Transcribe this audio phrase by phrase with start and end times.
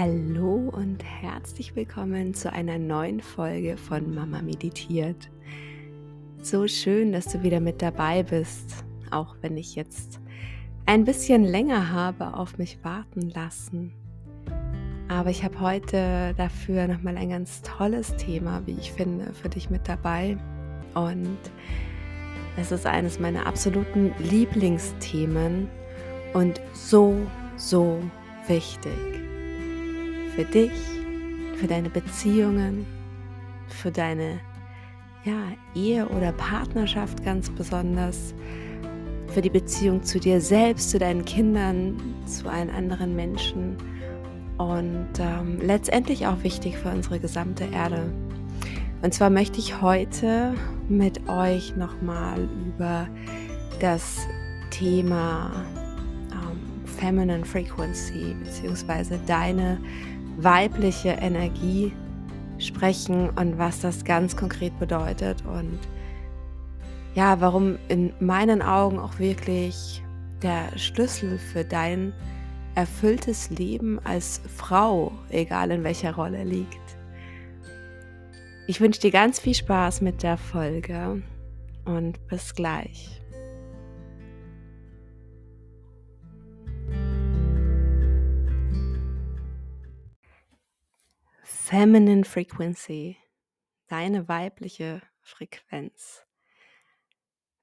[0.00, 5.28] Hallo und herzlich willkommen zu einer neuen Folge von Mama Meditiert.
[6.40, 10.20] So schön, dass du wieder mit dabei bist, auch wenn ich jetzt
[10.86, 13.92] ein bisschen länger habe auf mich warten lassen.
[15.08, 19.68] Aber ich habe heute dafür nochmal ein ganz tolles Thema, wie ich finde, für dich
[19.68, 20.38] mit dabei.
[20.94, 21.38] Und
[22.56, 25.68] es ist eines meiner absoluten Lieblingsthemen
[26.34, 27.16] und so,
[27.56, 28.00] so
[28.46, 29.18] wichtig
[30.38, 30.70] für dich,
[31.56, 32.86] für deine Beziehungen,
[33.66, 34.38] für deine
[35.24, 35.34] ja,
[35.74, 38.34] Ehe oder Partnerschaft ganz besonders,
[39.26, 43.78] für die Beziehung zu dir selbst, zu deinen Kindern, zu allen anderen Menschen
[44.58, 48.08] und ähm, letztendlich auch wichtig für unsere gesamte Erde.
[49.02, 50.54] Und zwar möchte ich heute
[50.88, 53.08] mit euch nochmal über
[53.80, 54.18] das
[54.70, 55.50] Thema
[56.30, 59.80] ähm, Feminine Frequency beziehungsweise deine
[60.38, 61.92] weibliche Energie
[62.58, 65.78] sprechen und was das ganz konkret bedeutet und
[67.14, 70.02] ja, warum in meinen Augen auch wirklich
[70.42, 72.12] der Schlüssel für dein
[72.74, 76.78] erfülltes Leben als Frau, egal in welcher Rolle, liegt.
[78.68, 81.22] Ich wünsche dir ganz viel Spaß mit der Folge
[81.84, 83.20] und bis gleich.
[91.70, 93.18] Feminine Frequency,
[93.88, 96.24] deine weibliche Frequenz.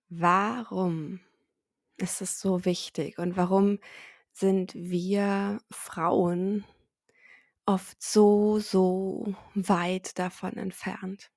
[0.10, 1.22] Warum
[1.98, 3.80] ist es so wichtig und warum
[4.32, 6.66] sind wir Frauen
[7.66, 11.32] oft so, so weit davon entfernt?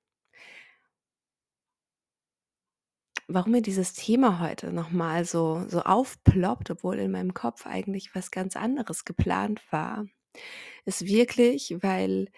[3.27, 8.29] Warum mir dieses Thema heute nochmal so, so aufploppt, obwohl in meinem Kopf eigentlich was
[8.29, 10.05] ganz anderes geplant war,
[10.85, 12.29] ist wirklich, weil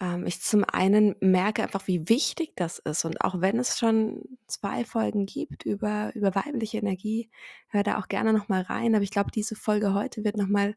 [0.00, 3.04] ähm, ich zum einen merke einfach, wie wichtig das ist.
[3.04, 7.30] Und auch wenn es schon zwei Folgen gibt über, über weibliche Energie,
[7.68, 8.94] hör da auch gerne nochmal rein.
[8.94, 10.74] Aber ich glaube, diese Folge heute wird nochmal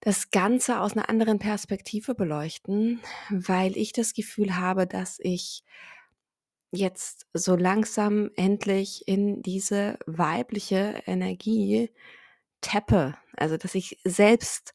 [0.00, 3.00] das Ganze aus einer anderen Perspektive beleuchten,
[3.30, 5.64] weil ich das Gefühl habe, dass ich
[6.70, 11.90] jetzt so langsam endlich in diese weibliche Energie
[12.60, 13.16] tappe.
[13.36, 14.74] Also, dass ich selbst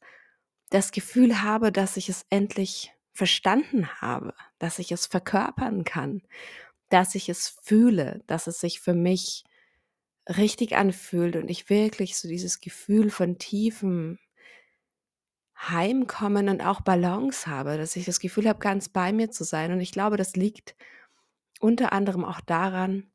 [0.70, 6.22] das Gefühl habe, dass ich es endlich verstanden habe, dass ich es verkörpern kann,
[6.90, 9.44] dass ich es fühle, dass es sich für mich
[10.28, 14.18] richtig anfühlt und ich wirklich so dieses Gefühl von tiefem
[15.56, 19.72] Heimkommen und auch Balance habe, dass ich das Gefühl habe, ganz bei mir zu sein.
[19.72, 20.74] Und ich glaube, das liegt
[21.60, 23.10] unter anderem auch daran,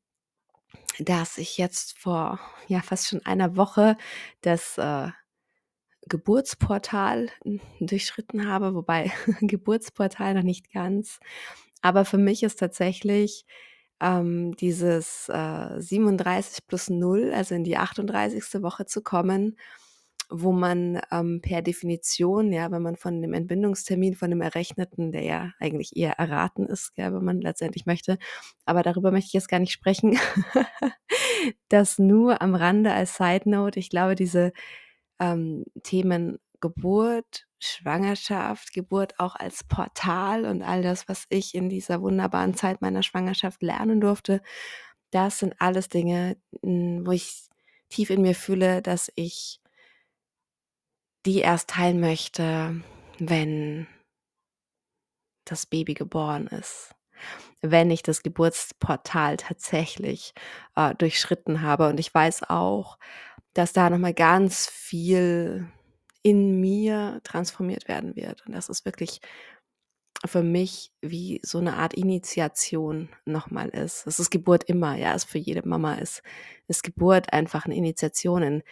[1.00, 3.98] dass ich jetzt vor ja fast schon einer Woche
[4.42, 5.10] das äh,
[6.09, 7.30] Geburtsportal
[7.80, 9.12] durchschritten habe, wobei
[9.42, 11.20] Geburtsportal noch nicht ganz.
[11.81, 13.46] Aber für mich ist tatsächlich
[14.02, 18.62] ähm, dieses äh, 37 plus 0, also in die 38.
[18.62, 19.58] Woche zu kommen,
[20.30, 25.24] wo man ähm, per Definition, ja, wenn man von dem Entbindungstermin, von dem Errechneten, der
[25.24, 28.19] ja eigentlich eher erraten ist, ja, wenn man letztendlich möchte,
[28.66, 30.19] aber darüber möchte ich jetzt gar nicht sprechen,
[31.69, 33.80] das nur am Rande als Side Note.
[33.80, 34.53] Ich glaube, diese
[35.19, 42.02] ähm, Themen Geburt, Schwangerschaft, Geburt auch als Portal und all das, was ich in dieser
[42.02, 44.41] wunderbaren Zeit meiner Schwangerschaft lernen durfte,
[45.12, 47.47] das sind alles Dinge, wo ich
[47.90, 49.62] tief in mir fühle, dass ich
[51.25, 52.81] die erst teilen möchte,
[53.18, 53.88] wenn
[55.46, 56.96] das Baby geboren ist
[57.62, 60.34] wenn ich das Geburtsportal tatsächlich
[60.75, 61.90] äh, durchschritten habe.
[61.90, 62.97] Und ich weiß auch,
[63.54, 65.68] dass da nochmal ganz viel
[66.22, 68.46] in mir transformiert werden wird.
[68.46, 69.22] Und das ist wirklich
[70.26, 74.06] für mich wie so eine Art Initiation nochmal ist.
[74.06, 76.22] Das ist Geburt immer, ja, ist für jede Mama ist,
[76.68, 78.63] ist Geburt einfach eine Initiation in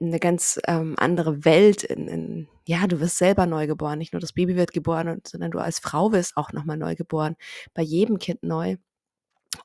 [0.00, 1.82] eine ganz ähm, andere Welt.
[1.82, 5.28] In, in, ja, du wirst selber neu geboren, nicht nur das Baby wird geboren, und,
[5.28, 7.36] sondern du als Frau wirst auch nochmal neu geboren,
[7.72, 8.76] bei jedem Kind neu.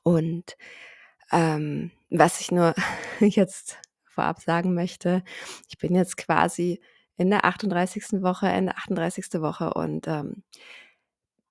[0.02, 0.56] Und
[1.30, 2.74] ähm, was ich nur
[3.20, 3.78] jetzt
[4.18, 5.22] vorab sagen möchte.
[5.68, 6.80] Ich bin jetzt quasi
[7.16, 8.22] in der 38.
[8.22, 9.40] Woche, Ende 38.
[9.40, 10.42] Woche und ähm,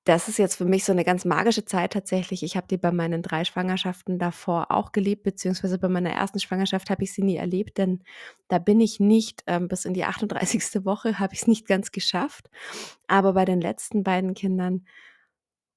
[0.03, 2.41] das ist jetzt für mich so eine ganz magische Zeit tatsächlich.
[2.43, 6.89] Ich habe die bei meinen drei Schwangerschaften davor auch gelebt, beziehungsweise bei meiner ersten Schwangerschaft
[6.89, 8.03] habe ich sie nie erlebt, denn
[8.47, 10.85] da bin ich nicht ähm, bis in die 38.
[10.85, 12.49] Woche, habe ich es nicht ganz geschafft.
[13.07, 14.85] Aber bei den letzten beiden Kindern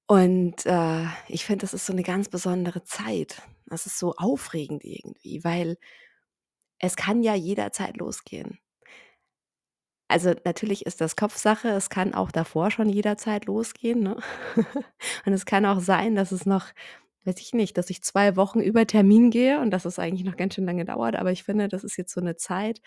[0.07, 3.41] und äh, ich finde, das ist so eine ganz besondere Zeit.
[3.65, 5.77] Das ist so aufregend irgendwie, weil
[6.81, 8.59] es kann ja jederzeit losgehen.
[10.09, 11.69] Also, natürlich ist das Kopfsache.
[11.69, 14.17] Es kann auch davor schon jederzeit losgehen, ne?
[15.25, 16.67] Und es kann auch sein, dass es noch
[17.23, 20.37] weiß ich nicht, dass ich 2 Wochen über Termin gehe und dass es eigentlich noch
[20.37, 21.15] ganz schön lange dauert.
[21.15, 22.81] Aber ich finde, das ist jetzt so 'ne Zeit,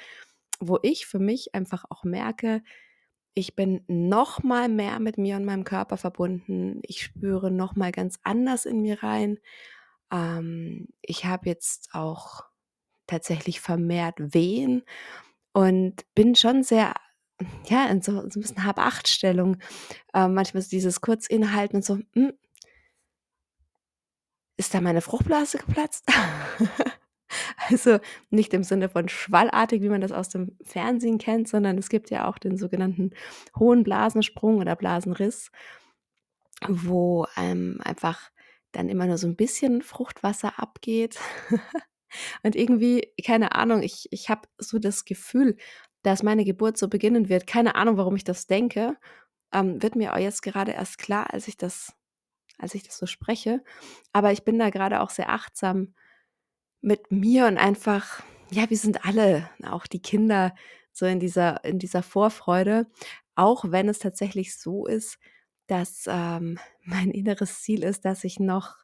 [0.61, 2.63] wo ich für mich einfach auch merke,
[3.35, 6.81] ich bin noch mal mehr mit mir und meinem Körper verbunden.
[6.83, 9.39] Ich spüre noch mal ganz anders in mir rein.
[10.13, 12.45] Ähm, ich habe jetzt auch
[13.07, 14.83] tatsächlich vermehrt Wehen
[15.55, 16.95] und bin schon sehr,
[17.69, 19.59] ja, in so so 'n bisschen Hab-Acht-Stellung.
[20.15, 22.35] Ähm, manchmal ist dieses kurz innehalten und so: „Hm“
[24.59, 26.05] „ist da meine Fruchtblase geplatzt?“
[27.71, 27.99] Also,
[28.31, 32.11] nicht im Sinne von schwallartig, wie man das aus dem Fernsehen kennt, sondern es gibt
[32.11, 33.11] ja auch den sogenannten
[33.59, 35.51] hohen Blasensprung oder Blasenriss
[36.69, 38.31] wo einem einfach
[38.73, 41.19] dann immer nur so 'n bisschen Fruchtwasser abgeht.
[42.43, 45.57] Und irgendwie, keine Ahnung, ich ich habe so das Gefühl,
[46.03, 47.47] dass meine Geburt so beginnen wird.
[47.47, 48.97] Keine Ahnung, warum ich das denke.
[49.53, 51.95] Ähm, wird mir auch jetzt gerade erst klar, als ich das
[52.59, 53.65] als ich das so spreche.
[54.13, 55.95] Aber ich bin da grade auch sehr achtsam
[56.83, 60.55] mit mir und einfach ja, wir sind alle, auch die Kinder,
[60.93, 62.87] so in dieser in dieser Vorfreude,
[63.35, 65.19] auch wenn es tatsächlich so ist,
[65.67, 68.84] dass, ähm, mein inneres Ziel ist, dass ich noch,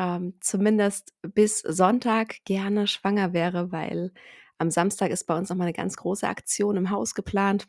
[0.00, 4.12] ähm, zumindest bis Sonntag gerne schwanger wäre, weil
[4.58, 7.68] am Samstag ist bei uns noch mal 'ne ganz große Aktion im Haus geplant.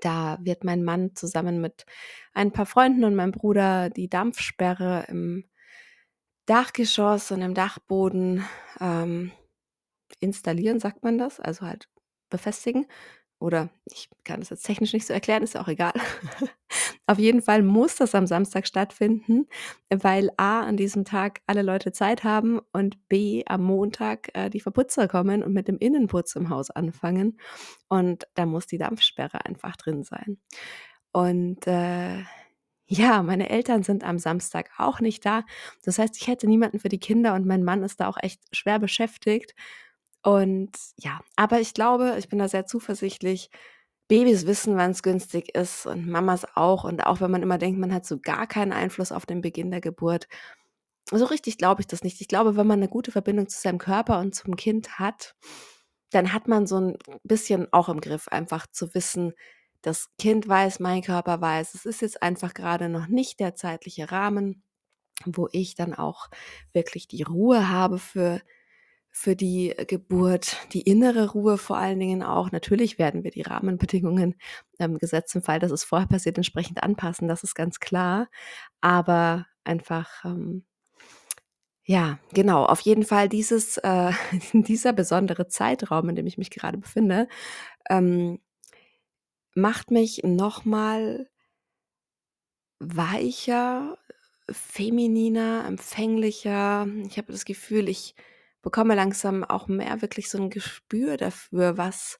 [0.00, 1.86] Da wird mein Mann zusammen mit
[2.34, 5.44] ein paar Freunden und meinem Bruder die Dampfsperre im
[6.48, 8.44] Dachgeschoss und im Dachboden,
[8.80, 9.32] ähm,
[10.20, 11.40] installieren, sagt man das?
[11.40, 11.88] Also, halt
[12.30, 12.86] befestigen
[13.44, 15.92] oder ich kann das jetzt technisch nicht so erklären, ist ja auch egal.
[17.06, 19.46] Auf jeden Fall muss das am Samstag stattfinden,
[19.90, 24.60] weil A an diesem Tag alle Leute Zeit haben und B am Montag, äh, die
[24.60, 27.38] Verputzer kommen und mit dem Innenputz im Haus anfangen.
[27.88, 30.38] Und da muss die Dampfsperre einfach drin sein.
[31.12, 32.22] Und, äh,
[32.86, 35.44] ja, meine Eltern sind am Samstag auch nicht da.
[35.82, 38.40] Das heißt, ich hätte niemanden für die Kinder und mein Mann ist da auch echt
[38.52, 39.54] schwer beschäftigt.
[40.24, 43.50] Und ja, aber ich glaube, ich bin da sehr zuversichtlich.
[44.08, 46.84] Babys wissen, wann's günstig ist und Mamas auch.
[46.84, 49.70] Und auch wenn man immer denkt, man hat so gar keinen Einfluss auf den Beginn
[49.70, 50.28] der Geburt.
[51.12, 52.20] So richtig glaube ich das nicht.
[52.22, 55.34] Ich glaube, wenn man 'ne gute Verbindung zu seinem Körper und zum Kind hat,
[56.12, 59.34] dann hat man so 'n bisschen auch im Griff, einfach zu wissen,
[59.82, 64.12] das Kind weiß, mein Körper weiß, es ist jetzt einfach grade noch nicht der zeitliche
[64.12, 64.62] Rahmen,
[65.26, 66.28] wo ich dann auch
[66.74, 68.40] wirklich die Ruhe habe für
[69.16, 72.50] für die, äh, Geburt, die innere Ruhe vor allen Dingen auch.
[72.50, 74.34] Natürlich werden wir die Rahmenbedingungen,
[74.80, 78.28] ähm, gesetzt im Fall, dass es vorher passiert, entsprechend anpassen, das ist ganz klar.
[78.80, 80.64] Aber einfach, ähm
[81.86, 84.12] ja, genau, auf jeden Fall dieses, äh
[84.52, 87.28] dieser besondere Zeitraum, in dem ich mich gerade befinde,
[87.90, 88.38] ähm
[89.56, 91.28] macht mich noch mal
[92.80, 93.98] weicher,
[94.50, 96.86] femininer, empfänglicher.
[97.08, 98.14] Ich habe das Gefühl, ich
[98.64, 102.18] bekomme langsam auch mehr wirklich so 'n Gespür dafür, was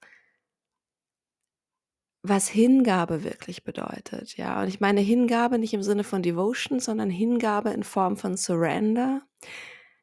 [2.27, 4.63] was Hingabe wirklich bedeutet, ja?
[4.63, 9.21] Und ich meine Hingabe nicht im Sinne von Devotion, sondern Hingabe in Form von Surrender.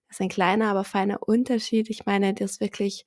[0.07, 1.89] Das ist ein kleiner, aber feiner Unterschied.
[1.89, 3.05] Ich meine das wirklich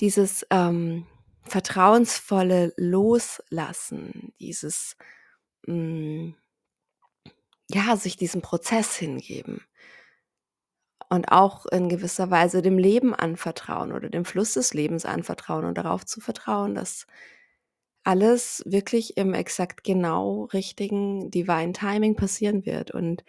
[0.00, 1.06] dieses, ähm,
[1.42, 4.96] vertrauensvolle Loslassen, dieses,
[5.66, 6.34] hm
[7.70, 9.62] ja, sich diesem Prozess hingeben.
[11.14, 15.78] Und auch in gewisser Weise dem Leben anvertrauen oder dem Fluss des Lebens anvertrauen und
[15.78, 17.06] darauf zu vertrauen, dass
[18.02, 23.24] alles wirklich im exakt genau richtigen Divine Timing passieren wird und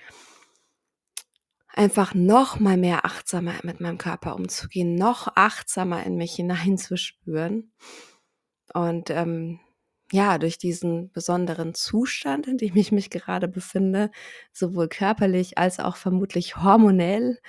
[1.68, 7.72] einfach noch mal mehr achtsamer mit meinem Körper umzugehen, noch achtsamer in mich hineinzuspüren.
[8.74, 9.60] Und, ähm,
[10.12, 14.10] ja, durch diesen besonderen Zustand, in dem ich mich gerade befinde,
[14.54, 17.40] sowohl körperlich als auch vermutlich hormonell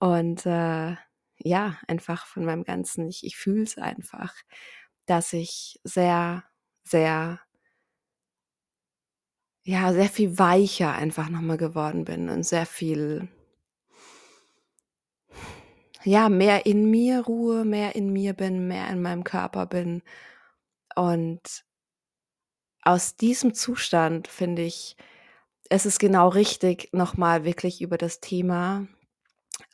[0.00, 0.96] und, äh,
[1.38, 4.34] ja, einfach von meinem Ganzen ich ich fühle es einfach,
[5.06, 6.44] dass ich sehr,
[6.84, 7.40] sehr
[9.64, 13.28] ja, sehr viel weicher einfach noch mal geworden bin und sehr viel
[16.04, 20.02] ja, mehr in mir ruhe, mehr in mir bin, mehr in meinem Körper bin.
[20.96, 21.64] Und
[22.82, 24.96] aus diesem Zustand finde ich,
[25.68, 28.88] es ist genau richtig, noch mal wirklich über das Thema,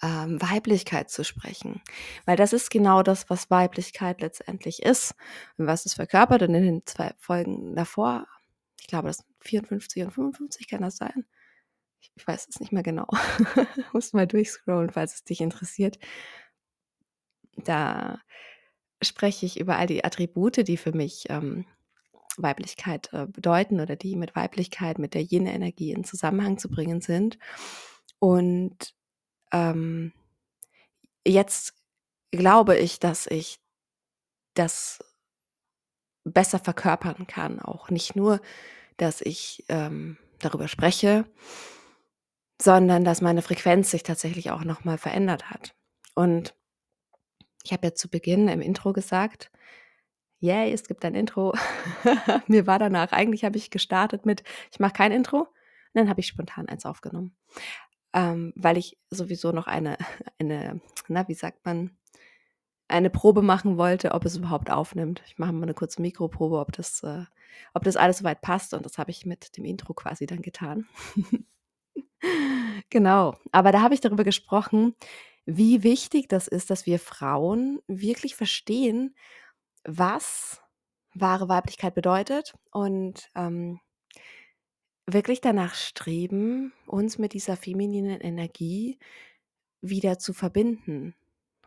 [0.02, 1.82] ähm, Weiblichkeit zu sprechen.
[2.24, 5.14] Weil das ist genau das, was Weiblichkeit letztendlich ist
[5.58, 6.42] und was es verkörpert.
[6.42, 8.26] Und in den 2 Folgen davor,
[8.78, 11.24] ich glaube, das sind 54 und 55, kann das sein?
[12.00, 13.08] Ich ich weiß es nicht mehr genau.
[13.92, 15.98] Musst mal durchscrollen, falls es dich interessiert.
[17.56, 18.20] Da
[19.02, 21.66] spreche ich über all die Attribute, die für mich ähm,
[22.36, 27.38] Weiblichkeit äh, bedeuten oder die mit Weiblichkeit, mit der Yin-Energie in Zusammenhang zu bringen sind.
[28.18, 28.94] Und
[29.52, 30.12] ähm,
[31.26, 31.74] jetzt
[32.30, 33.60] glaube ich, dass ich
[34.54, 35.04] das
[36.24, 37.60] besser verkörpern kann.
[37.60, 38.40] Auch nicht nur,
[38.96, 41.24] dass ich ähm, darüber spreche,
[42.60, 45.74] sondern dass meine Frequenz sich tatsächlich auch nochmal verändert hat.
[46.14, 46.54] Und
[47.62, 49.50] ich habe ja zu Beginn im Intro gesagt,
[50.40, 51.54] yay, es gibt ein Intro.
[52.46, 55.40] Mir war danach, eigentlich habe ich gestartet mit, ich mache kein Intro.
[55.40, 55.48] Und
[55.94, 57.36] dann habe ich spontan eins aufgenommen.
[58.16, 59.98] Ähm, weil ich sowieso noch eine,
[60.40, 61.96] eine, na, wie sagt man,
[62.88, 65.22] eine Probe machen wollte, ob es überhaupt aufnimmt.
[65.26, 67.24] Ich mache mal eine kurze Mikroprobe, ob das, äh,
[67.74, 68.72] ob das alles soweit passt.
[68.74, 70.86] Und das habe ich mit dem Intro quasi dann getan.
[72.90, 73.36] genau.
[73.52, 74.94] Aber da habe ich darüber gesprochen,
[75.44, 79.14] wie wichtig das ist, dass wir Frauen wirklich verstehen,
[79.84, 80.62] was
[81.14, 83.80] wahre Weiblichkeit bedeutet und ähm,
[85.06, 88.98] wirklich danach streben, uns mit dieser femininen Energie
[89.80, 91.14] wieder zu verbinden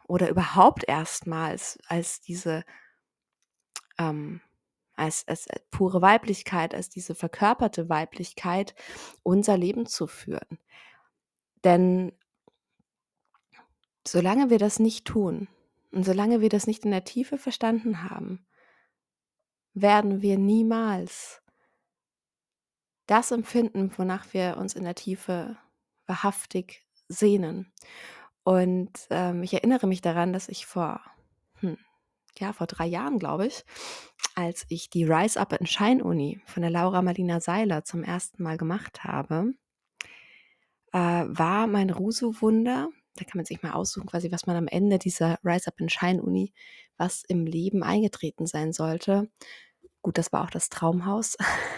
[0.07, 2.63] oder überhaupt erstmals als diese
[3.97, 4.41] ähm,
[4.95, 8.75] als, als pure Weiblichkeit, als diese verkörperte Weiblichkeit
[9.23, 10.59] unser Leben zu führen.
[11.63, 12.11] Denn
[14.05, 15.47] solange wir das nicht tun
[15.91, 18.45] und solange wir das nicht in der Tiefe verstanden haben,
[19.73, 21.41] werden wir niemals
[23.09, 25.57] das empfinden, wonach wir uns in der Tiefe
[26.05, 27.71] wahrhaftig sehnen.
[28.43, 31.01] Und ähm, ich erinnere mich daran, dass ich vor,
[31.59, 31.77] hm,
[32.37, 33.63] ja, vor drei Jahren, glaube ich,
[34.35, 38.43] als ich die Rise Up and Shine Uni von der Laura Marlina Seiler zum ersten
[38.43, 39.53] Mal gemacht habe,
[40.93, 44.97] äh, war mein Rusu-Wunder, da kann man sich mal aussuchen, quasi, was man am Ende
[44.97, 46.53] dieser Rise Up and Shine Uni,
[46.97, 49.29] was im Leben eingetreten sein sollte.
[50.01, 51.37] Gut, das war auch das Traumhaus,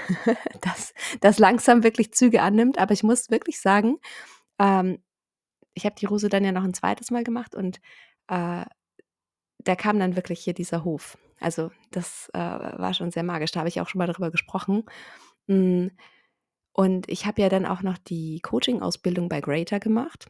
[0.61, 2.77] das, das langsam wirklich Züge annimmt.
[2.77, 3.97] Aber ich muss wirklich sagen,
[4.59, 5.03] ähm,
[5.73, 7.77] ich habe die Rose dann ja noch ein zweites Mal gemacht und
[8.27, 8.65] äh,
[9.63, 11.17] da kam dann wirklich hier dieser Hof.
[11.39, 13.51] Also das äh, war schon sehr magisch.
[13.51, 14.83] Da habe ich auch schon mal darüber gesprochen.
[15.47, 15.87] Mm,
[16.73, 20.29] und ich habe ja dann auch noch die Coaching-Ausbildung bei Greater gemacht.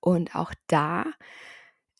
[0.00, 1.04] Und auch da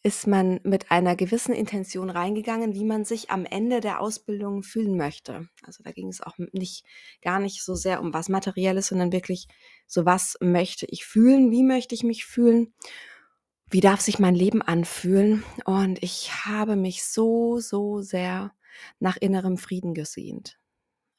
[0.02, 4.96] ist man mit einer gewissen Intention reingegangen, wie man sich am Ende der Ausbildung fühlen
[4.96, 5.48] möchte.
[5.64, 6.84] Also da ging es auch nicht
[7.20, 9.48] gar nicht so sehr um was Materielles, sondern wirklich
[9.86, 12.72] so was möchte ich fühlen, wie möchte ich mich fühlen,
[13.70, 15.44] wie darf sich mein Leben anfühlen.
[15.64, 18.52] Und ich habe mich so, so sehr
[19.00, 20.58] nach innerem Frieden gesehnt.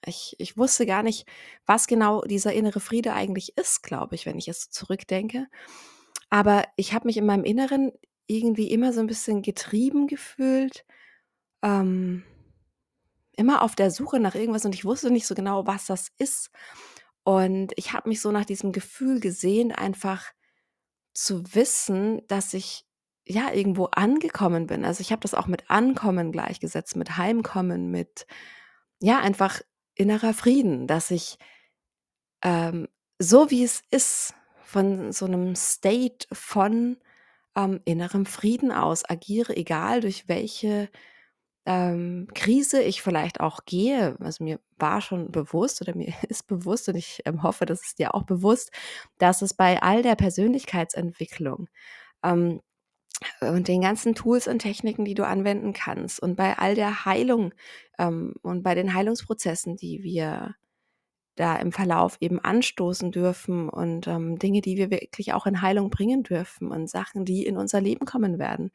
[0.05, 1.27] Ich, ich wusste gar nicht,
[1.65, 5.48] was genau dieser innere Friede eigentlich ist, glaube ich, wenn ich es zurückdenke.
[6.29, 7.91] Aber ich habe mich in meinem Inneren
[8.29, 10.86] irgendwie immer so ein bisschen getrieben gefühlt,
[11.63, 12.24] ähm,
[13.36, 16.51] immer auf der Suche nach irgendwas und ich wusste nicht so genau, was das ist.
[17.24, 20.25] Und ich habe mich so nach diesem Gefühl gesehen, einfach
[21.13, 22.86] zu wissen, dass ich
[23.25, 24.86] ja irgendwo angekommen bin.
[24.86, 28.25] Also ich habe das auch mit Ankommen gleichgesetzt, mit Heimkommen, mit
[29.00, 29.62] ja einfach
[29.95, 31.38] innerer Frieden, dass ich
[32.41, 32.88] ähm,
[33.19, 34.33] so wie es ist,
[34.63, 36.98] von so einem State von
[37.60, 40.89] ähm, innerem Frieden aus agiere, egal durch welche
[41.66, 44.18] ähm, Krise ich vielleicht auch gehe.
[44.22, 48.00] Also mir war schon bewusst oder mir ist bewusst und ich ähm, hoffe, das ist
[48.00, 48.72] dir auch bewusst,
[49.18, 51.68] dass es bei all der Persönlichkeitsentwicklung
[52.24, 52.62] ähm,
[53.42, 57.54] und den ganzen Tools und Techniken, die du anwenden kannst und bei all der Heilung
[58.00, 60.56] ähm, und bei den Heilungsprozessen, die wir
[61.39, 65.89] da im Verlauf eben anstoßen dürfen und ähm, Dinge, die wir wirklich auch in Heilung
[65.89, 68.72] bringen dürfen und Sachen, die in unser Leben kommen werden.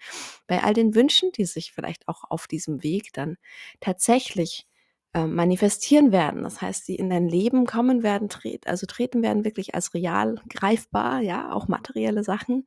[0.47, 3.37] Bei all den Wünschen, die sich vielleicht auch auf diesem Weg dann
[3.80, 4.66] tatsächlich
[5.12, 6.42] äh, manifestieren werden.
[6.42, 10.40] Das heißt, die in dein Leben kommen werden, tret, also treten werden wirklich als real
[10.49, 12.66] greifbar, ja, auch materielle Sachen,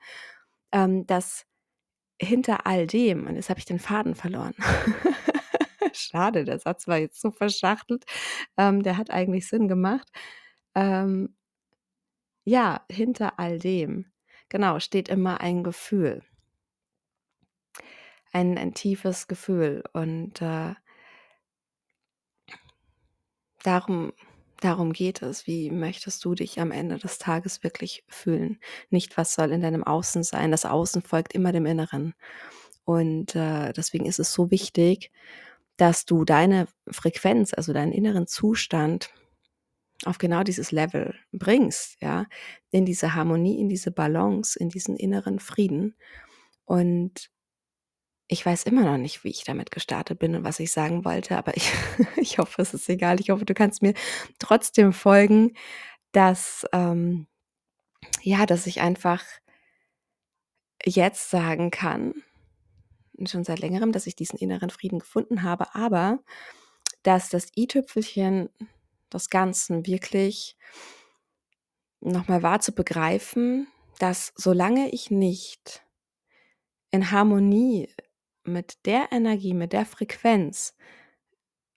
[0.71, 1.47] ähm, dass
[2.21, 4.53] hinter all dem, und jetzt habe ich den Faden verloren.
[5.93, 8.05] Schade, der Satz war jetzt so verschachtelt.
[8.57, 10.09] Ähm, der hat eigentlich Sinn gemacht.
[10.75, 11.35] Ähm,
[12.45, 14.05] ja, hinter all dem,
[14.49, 16.23] genau, steht immer ein Gefühl.
[18.31, 19.83] Ein, ein tiefes Gefühl.
[19.93, 20.75] Und äh,
[23.63, 24.13] darum,
[24.61, 25.47] darum geht es.
[25.47, 28.59] Wie möchtest du dich am Ende des Tages wirklich fühlen?
[28.89, 30.51] Nicht, was soll in deinem Außen sein.
[30.51, 32.13] Das Außen folgt immer dem Inneren.
[32.85, 35.11] Und äh, deswegen ist es so wichtig,
[35.77, 39.11] dass du deine Frequenz, also deinen inneren Zustand
[40.05, 42.25] auf genau dieses Level bringst, ja,
[42.71, 45.95] in diese Harmonie, in diese Balance, in diesen inneren Frieden.
[46.65, 47.29] Und
[48.27, 51.37] ich weiß immer noch nicht, wie ich damit gestartet bin und was ich sagen wollte,
[51.37, 51.71] aber ich
[52.17, 53.19] ich hoffe, es ist egal.
[53.19, 53.93] Ich hoffe, du kannst mir
[54.39, 55.53] trotzdem folgen,
[56.11, 57.27] dass, ähm
[58.21, 59.23] ja, dass ich einfach
[60.85, 62.13] jetzt sagen kann
[63.25, 66.19] schon seit Längerem, dass ich diesen inneren Frieden gefunden habe, aber
[67.03, 68.49] dass das i-Tüpfelchen
[69.11, 70.57] des Ganzen wirklich
[71.99, 73.67] noch mal war zu begreifen,
[73.99, 75.83] dass solange ich nicht
[76.91, 77.89] in Harmonie
[78.43, 80.75] mit der Energie, mit der Frequenz,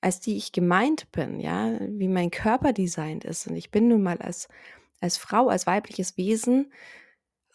[0.00, 4.02] als die ich gemeint bin, ja, wie mein Körper designt ist und ich bin nun
[4.02, 4.48] mal als
[5.00, 6.72] als Frau, als weibliches Wesen,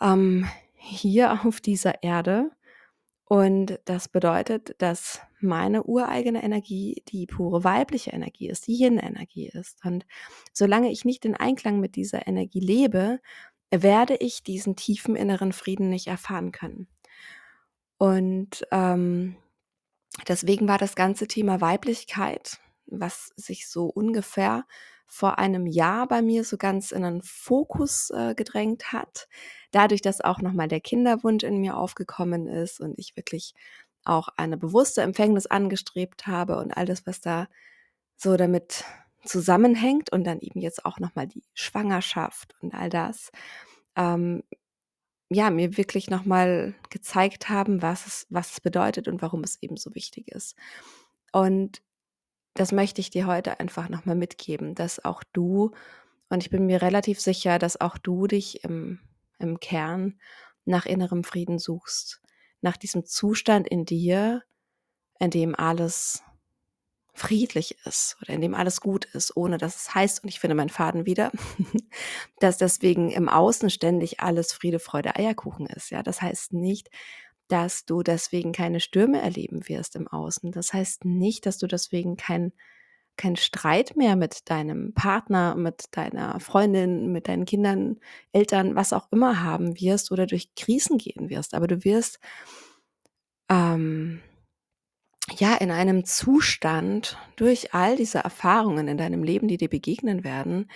[0.02, 2.52] ähm, hier auf dieser Erde
[3.28, 9.84] und das bedeutet, dass meine ureigene Energie die pure weibliche Energie ist, die Yin-Energie ist.
[9.84, 10.06] Und
[10.54, 13.20] solange ich nicht in Einklang mit dieser Energie lebe,
[13.72, 16.88] werde ich diesen tiefen inneren Frieden nicht erfahren können.
[17.98, 19.38] Und ähm,
[20.28, 24.66] deswegen war das ganze Thema Weiblichkeit, was sich so ungefähr
[25.08, 29.28] vor einem Jahr bei mir so ganz in den Fokus äh, gedrängt hat.
[29.72, 33.54] Dadurch, dass auch nochmal der Kinderwunsch in mir aufgekommen ist und ich wirklich
[34.04, 37.48] auch eine bewusste Empfängnis angestrebt habe und all das, was da
[38.16, 38.86] so damit
[39.26, 43.32] zusammenhängt und dann eben jetzt auch nochmal die Schwangerschaft und all das,
[43.96, 44.44] ähm,
[45.30, 49.76] ja, mir wirklich nochmal gezeigt haben, was es, was es bedeutet und warum es eben
[49.76, 50.56] so wichtig ist.
[51.32, 51.82] Und
[52.56, 55.72] das möchte ich dir heute einfach nochmal mitgeben, dass auch du,
[56.30, 59.00] und ich bin mir relativ sicher, dass auch du dich im,
[59.40, 60.20] im Kern
[60.64, 62.22] nach innerem Frieden suchst,
[62.62, 64.42] nach diesem Zustand in dir,
[65.20, 66.24] in dem alles
[67.14, 70.56] friedlich ist oder in dem alles gut ist, ohne dass es heißt, und ich finde
[70.56, 71.32] meinen Faden wieder,
[72.40, 75.92] dass deswegen im Außen ständig alles Friede, Freude, Eierkuchen ist.
[75.92, 76.90] Ja, das heißt nicht,
[77.48, 80.52] dass du deswegen keine Stürme erleben wirst im Außen.
[80.52, 82.54] Das heißt nicht, dass du deswegen kein,
[83.18, 87.98] kein Streit mehr mit deinem Partner, mit deiner Freundin, mit deinen Kindern,
[88.32, 91.54] Eltern, was auch immer haben wirst oder durch Krisen gehen wirst.
[91.54, 92.20] Aber du wirst
[93.50, 94.22] ähm,
[95.38, 100.70] ja in einem Zustand durch all diese Erfahrungen in deinem Leben, die dir begegnen werden,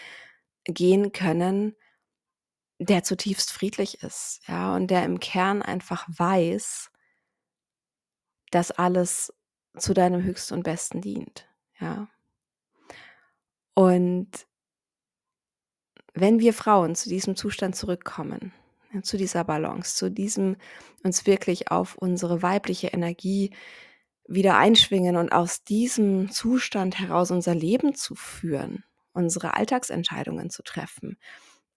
[0.66, 1.76] gehen können,
[2.80, 6.92] der zutiefst friedlich ist, ja, und der im Kern einfach weiß,
[8.52, 9.34] dass alles
[9.78, 11.48] zu deinem Höchsten und Besten dient,
[11.80, 12.08] ja.
[13.76, 14.48] Und
[16.14, 18.52] wenn wir Frauen zu diesem Zustand zurückkommen,
[19.04, 20.58] zu dieser Balance, zu diesem
[21.04, 23.52] uns wirklich auf unsere weibliche Energie
[24.28, 31.18] wieder einschwingen und aus diesem Zustand heraus unser Leben zu führen, unsere Alltagsentscheidungen zu treffen,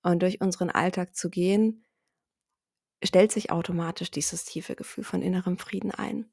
[0.02, 1.84] und durch unseren Alltag zu gehen,
[3.04, 6.26] stellt sich automatisch dieses tiefe Gefühl von innerem Frieden ein.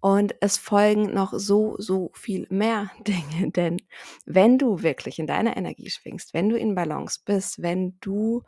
[0.00, 3.78] Und es folgen noch so, so viel mehr Dinge, denn
[4.24, 8.42] wenn du wirklich in deiner Energie schwingst, wenn du in Balance bist, wenn du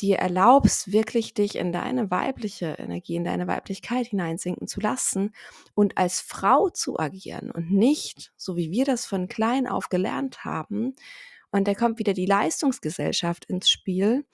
[0.00, 5.34] dir erlaubst, wirklich dich in deine weibliche Energie, in deine Weiblichkeit hineinsinken zu lassen
[5.74, 10.44] und als Frau zu agieren und nicht, so wie wir das von klein auf gelernt
[10.44, 10.94] haben,
[11.50, 14.26] und da kommt wieder die Leistungsgesellschaft ins Spiel,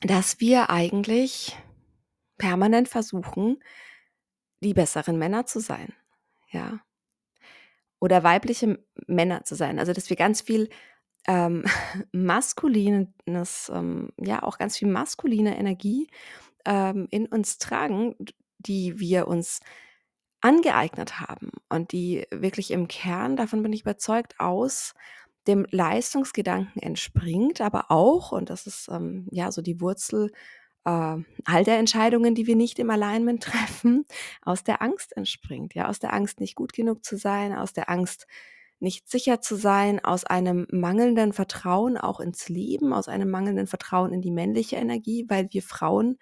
[0.00, 1.56] dass wir eigentlich
[2.38, 3.62] permanent versuchen,
[4.60, 5.92] die besseren Männer zu sein.
[6.50, 6.80] Ja.
[8.00, 9.78] Oder weibliche Männer zu sein.
[9.78, 10.68] Also, dass wir ganz viel
[11.26, 11.64] ähm,
[12.12, 16.08] maskulines, ähm, ja, auch ganz viel maskuline Energie
[16.64, 18.16] ähm, in uns tragen,
[18.58, 19.60] die wir uns
[20.40, 24.92] angeeignet haben und die wirklich im Kern, davon bin ich überzeugt, aus
[25.46, 30.30] dem Leistungsgedanken entspringt, aber auch, und das ist ähm, ja so die Wurzel
[30.84, 34.06] äh, all der Entscheidungen, die wir nicht im Alignment treffen,
[34.42, 35.74] aus der Angst entspringt.
[35.74, 38.26] Ja, aus der Angst, nicht gut genug zu sein, aus der Angst,
[38.80, 44.12] nicht sicher zu sein, aus einem mangelnden Vertrauen auch ins Leben, aus einem mangelnden Vertrauen
[44.12, 46.18] in die männliche Energie, weil wir Frauen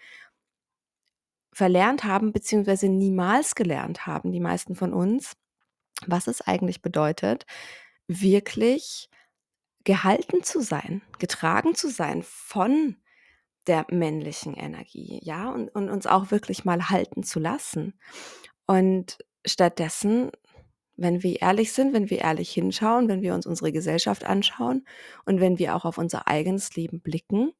[1.52, 5.34] verlernt haben, beziehungsweise niemals gelernt haben, die meisten von uns,
[6.06, 7.46] was es eigentlich bedeutet,
[8.08, 9.08] wirklich
[9.84, 12.96] gehalten zu sein, getragen zu sein von
[13.66, 17.94] der männlichen Energie, ja, und, und uns auch wirklich mal halten zu lassen.
[18.66, 20.30] Und stattdessen,
[20.96, 24.84] wenn wir ehrlich sind, wenn wir ehrlich hinschauen, wenn wir uns unsere Gesellschaft anschauen
[25.24, 27.52] und wenn wir auch auf unser eigenes Leben blicken,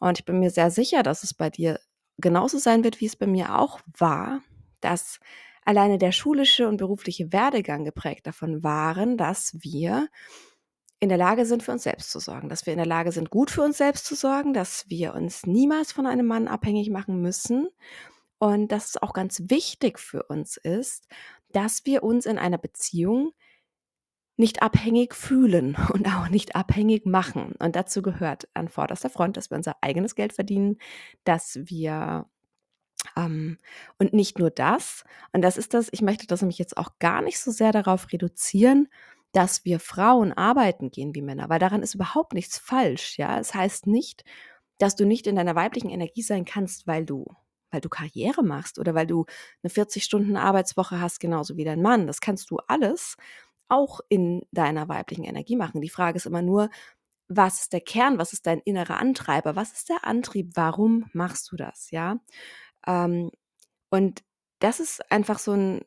[0.00, 1.78] und ich bin mir sehr sicher, dass es bei dir
[2.18, 4.40] genauso sein wird, wie es bei mir auch war,
[4.80, 5.20] dass
[5.64, 10.08] alleine der schulische und berufliche Werdegang geprägt davon waren, dass wir
[11.00, 13.30] in der Lage sind, für uns selbst zu sorgen, dass wir in der Lage sind,
[13.30, 17.20] gut für uns selbst zu sorgen, dass wir uns niemals von einem Mann abhängig machen
[17.20, 17.68] müssen
[18.38, 21.08] und dass es auch ganz wichtig für uns ist,
[21.50, 23.32] dass wir uns in einer Beziehung
[24.36, 27.54] nicht abhängig fühlen und auch nicht abhängig machen.
[27.58, 30.78] Und dazu gehört an vorderster Front, dass wir unser eigenes Geld verdienen,
[31.24, 32.26] dass wir
[33.16, 33.58] ähm,
[33.98, 37.22] und nicht nur das, und das ist das, ich möchte das nämlich jetzt auch gar
[37.22, 38.88] nicht so sehr darauf reduzieren,
[39.32, 43.38] dass wir Frauen arbeiten gehen wie Männer, weil daran ist überhaupt nichts falsch, ja.
[43.38, 44.24] Es heißt nicht,
[44.78, 47.26] dass du nicht in deiner weiblichen Energie sein kannst, weil du
[47.72, 49.24] weil du Karriere machst oder weil du
[49.62, 52.06] eine 40 Stunden Arbeitswoche hast, genauso wie dein Mann.
[52.06, 53.16] Das kannst du alles
[53.68, 55.80] auch in deiner weiblichen Energie machen.
[55.80, 56.68] Die Frage ist immer nur,
[57.28, 61.50] was ist der Kern, was ist dein innerer Antreiber, was ist der Antrieb, warum machst
[61.52, 62.18] du das, ja?
[62.86, 63.30] Ähm,
[63.90, 64.22] und
[64.58, 65.84] das ist einfach so ein,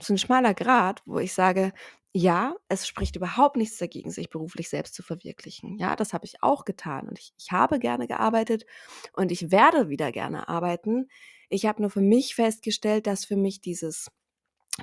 [0.00, 1.72] so ein schmaler Grat, wo ich sage,
[2.14, 5.78] ja, es spricht überhaupt nichts dagegen, sich beruflich selbst zu verwirklichen.
[5.78, 8.66] Ja, das habe ich auch getan und ich, ich habe gerne gearbeitet
[9.14, 11.08] und ich werde wieder gerne arbeiten.
[11.48, 14.10] Ich habe nur für mich festgestellt, dass für mich dieses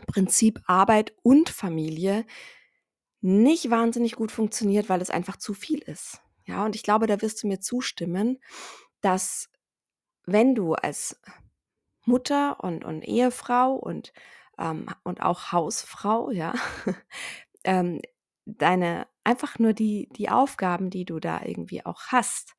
[0.07, 2.25] Prinzip Arbeit und Familie
[3.21, 6.21] nicht wahnsinnig gut funktioniert, weil es einfach zu viel ist.
[6.45, 8.39] Ja, und ich glaube, da wirst du mir zustimmen,
[9.01, 9.49] dass
[10.25, 11.19] wenn du als
[12.05, 14.13] Mutter und, und Ehefrau und,
[14.57, 16.53] ähm, und auch Hausfrau, ja,
[17.63, 18.01] ähm,
[18.45, 22.55] deine einfach nur die, die Aufgaben, die du da irgendwie auch hast,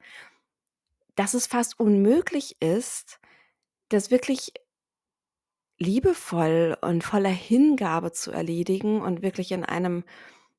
[1.16, 3.20] dass es fast unmöglich ist,
[3.88, 4.52] das wirklich
[5.78, 10.04] liebevoll und voller Hingabe zu erledigen und wirklich in einem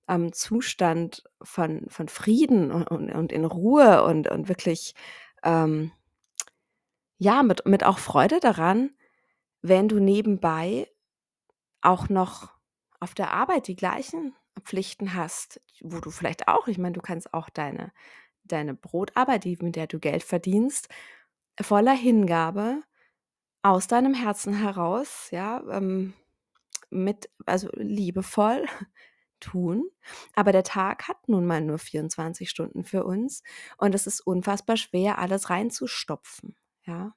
[0.10, 4.96] ähm, Zustand von, von Frieden und, und, in Ruhe und, und wirklich,
[5.44, 5.91] ähm,
[7.22, 8.90] ja, mit, mit auch Freude daran,
[9.62, 10.90] wenn du nebenbei
[11.82, 12.50] auch noch
[13.00, 17.32] auf der Arbeit die gleichen Pflichten hast, wo du vielleicht auch, ich meine, du kannst
[17.36, 17.92] auch deine,
[18.44, 20.90] deine Brotarbeit, die, mit der du Geld verdienst,
[21.62, 22.82] voller Hingabe
[23.62, 26.16] aus deinem Herzen heraus, ja, ähm,
[26.90, 28.66] mit, also liebevoll
[29.40, 29.88] tun.
[30.34, 33.44] Aber der Tag hat nun mal nur 24 Stunden für uns
[33.78, 37.13] und es ist unfassbar schwer, alles reinzustopfen, ja.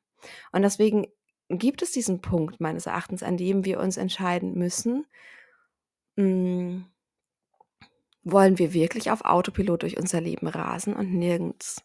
[0.52, 1.06] Und deswegen
[1.48, 5.06] gibt es diesen Punkt meines Erachtens, an dem wir uns entscheiden müssen,
[6.16, 6.86] mh, hm,
[8.24, 11.84] wollen wir wirklich auf Autopilot durch unser Leben rasen und nirgends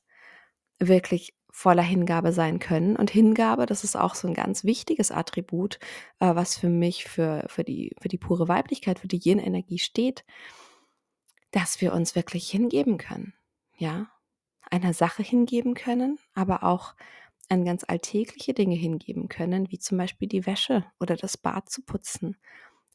[0.79, 2.95] wirklich voller Hingabe sein können.
[2.95, 5.79] Und Hingabe, das ist auch so ein ganz wichtiges Attribut,
[6.19, 10.23] äh, was für mich für, für, die, für die pure Weiblichkeit, für die Yin-Energie steht,
[11.51, 13.33] dass wir uns wirklich hingeben können.
[13.77, 14.09] Ja,
[14.69, 16.95] einer Sache hingeben können, aber auch
[17.49, 21.81] an ganz alltägliche Dinge hingeben können, wie zum Beispiel die Wäsche oder das Bad zu
[21.81, 22.37] putzen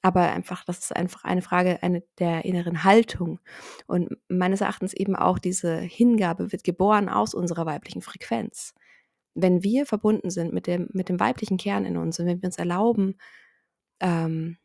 [0.04, 3.40] aber einfach, das ist einfach eine Frage eine, der inneren Haltung.
[3.86, 8.74] Und meines Erachtens eben auch diese Hingabe wird geboren aus unserer weiblichen Frequenz.
[9.32, 12.48] Wenn wir verbunden sind mit dem, mit dem weiblichen Kern in uns und wenn wir
[12.48, 13.16] uns erlauben,
[14.00, 14.58] ähm,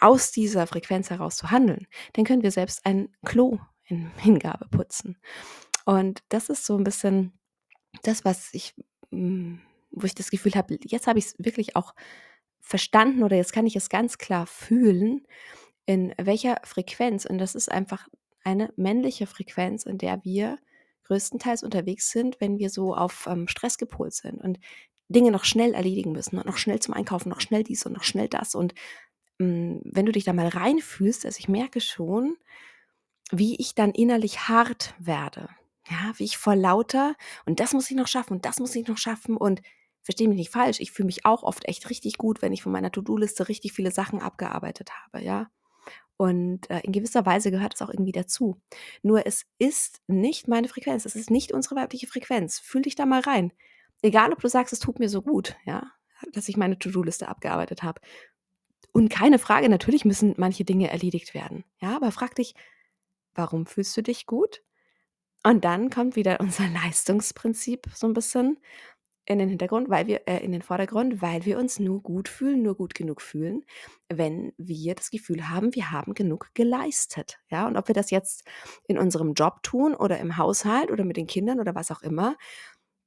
[0.00, 5.18] aus dieser Frequenz heraus zu handeln, dann können wir selbst ein Klo in Hingabe putzen.
[5.84, 7.38] Und das ist so ein bisschen
[8.02, 8.74] das, was ich,
[9.10, 9.56] mm,
[9.90, 11.94] wo ich das Gefühl habe, jetzt habe ich es wirklich auch
[12.60, 15.26] verstanden oder jetzt kann ich es ganz klar fühlen,
[15.86, 18.08] in welcher Frequenz, und das ist einfach
[18.42, 20.58] eine männliche Frequenz, in der wir
[21.04, 24.58] größtenteils unterwegs sind, wenn wir so auf ähm, Stress gepolt sind und
[25.08, 28.04] Dinge noch schnell erledigen müssen und noch schnell zum Einkaufen, noch schnell dies und noch
[28.04, 28.54] schnell das.
[28.54, 28.74] Und
[29.38, 32.36] ähm, wenn du dich da mal reinfühlst, also ich merke schon,
[33.30, 35.48] wie ich dann innerlich hart werde.
[35.88, 38.88] Ja, wie ich vor lauter und das muss ich noch schaffen und das muss ich
[38.88, 39.60] noch schaffen und
[40.02, 42.72] verstehe mich nicht falsch, ich fühle mich auch oft echt richtig gut, wenn ich von
[42.72, 45.48] meiner To-Do-Liste richtig viele Sachen abgearbeitet habe, ja.
[46.16, 48.60] Und äh, in gewisser Weise gehört es auch irgendwie dazu.
[49.02, 52.60] Nur es ist nicht meine Frequenz, es ist nicht unsere weibliche Frequenz.
[52.60, 53.52] Fühl dich da mal rein.
[54.02, 55.90] Egal, ob du sagst, es tut mir so gut, ja,
[56.32, 58.00] dass ich meine To-Do-Liste abgearbeitet habe.
[58.92, 61.64] Und keine Frage, natürlich müssen manche Dinge erledigt werden.
[61.80, 62.54] Ja, aber frag dich,
[63.34, 64.62] warum fühlst du dich gut?
[65.44, 68.58] Und dann kommt wieder unser Leistungsprinzip so ein bisschen
[69.26, 72.62] in den Hintergrund, weil wir äh, in den Vordergrund, weil wir uns nur gut fühlen,
[72.62, 73.64] nur gut genug fühlen,
[74.08, 77.38] wenn wir das Gefühl haben, wir haben genug geleistet.
[77.48, 78.44] Ja, und ob wir das jetzt
[78.86, 82.36] in unserem Job tun oder im Haushalt oder mit den Kindern oder was auch immer,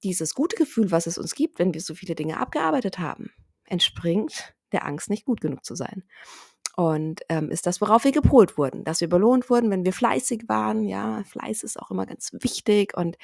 [0.03, 3.31] dieses gute Gefühl, was es uns gibt, wenn wir so viele Dinge abgearbeitet haben,
[3.65, 6.03] entspringt der Angst, nicht gut genug zu sein.
[6.77, 10.43] Und ähm, ist das, worauf wir gepolt wurden, dass wir belohnt wurden, wenn wir fleißig
[10.47, 10.83] waren.
[10.85, 13.17] Ja, Fleiß ist auch immer ganz wichtig und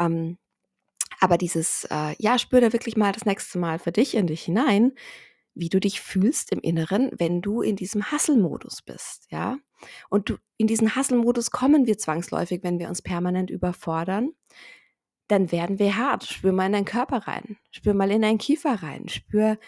[0.00, 0.38] ähm,
[1.20, 4.42] aber dieses, äh, ja, spür da wirklich mal das nächste Mal für dich in dich
[4.44, 4.92] hinein,
[5.54, 9.58] wie du dich fühlst im Inneren, wenn du in diesem Hustle-Modus bist, ja.
[10.10, 14.30] Und du, in diesen Hustle-Modus kommen wir zwangsläufig, wenn wir uns permanent überfordern.
[15.28, 16.24] dann werden wir hart.
[16.24, 17.56] Spür mal in deinen Körper rein.
[17.70, 19.08] Spür mal in deinen Kiefer rein.
[19.08, 19.58] Spür,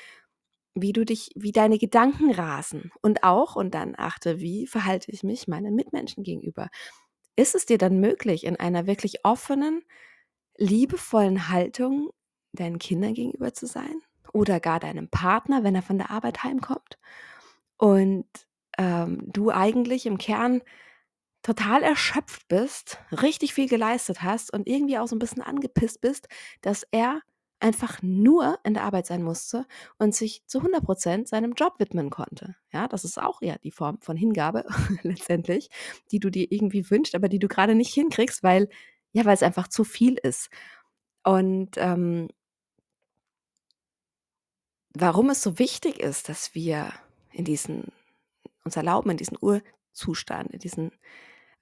[0.76, 2.92] wie du dich, wie deine Gedanken rasen.
[3.02, 6.68] Und auch, und dann achte, wie verhalte ich mich meinen Mitmenschen gegenüber.
[7.34, 9.82] Ist es dir dann möglich, in einer wirklich offenen,
[10.58, 12.10] liebevollen Haltung
[12.52, 14.00] deinen Kindern gegenüber zu sein?
[14.32, 16.98] Oder gar deinem Partner, wenn er von der Arbeit heimkommt?
[17.78, 18.26] Und
[18.78, 20.62] ähm, du eigentlich im Kern
[21.42, 26.28] total erschöpft bist, richtig viel geleistet hast und irgendwie auch so ein bisschen angepisst bist,
[26.60, 27.22] dass er
[27.60, 29.66] einfach nur in der Arbeit sein musste
[29.98, 32.54] und sich zu 100% seinem Job widmen konnte.
[32.72, 34.64] Ja, das ist auch ja die Form von Hingabe
[35.02, 35.70] letztendlich,
[36.10, 38.68] die du dir irgendwie wünschst, aber die du gerade nicht hinkriegst, weil
[39.12, 40.50] ja, weil es einfach zu viel ist.
[41.24, 42.28] Und ähm,
[44.94, 46.92] warum es so wichtig ist, dass wir
[47.32, 47.92] in diesen
[48.64, 50.92] uns erlauben, in diesen Urzustand, in diesen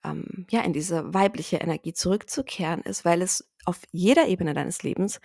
[0.05, 5.21] ähm, ja, in diese weibliche Energie zurückzukehren ist, weil es auf jeder Ebene deines Lebens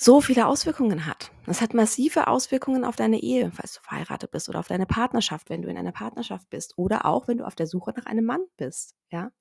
[0.00, 1.32] so viele Auswirkungen hat.
[1.46, 5.50] Es hat massive Auswirkungen auf deine Ehe, falls du verheiratet bist oder auf deine Partnerschaft,
[5.50, 8.24] wenn du in einer Partnerschaft bist oder auch wenn du auf der Suche nach einem
[8.24, 9.32] Mann bist, ja,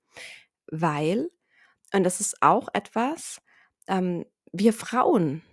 [0.70, 1.30] weil
[1.94, 3.40] und das ist auch etwas,
[3.88, 5.44] ähm, wir Frauen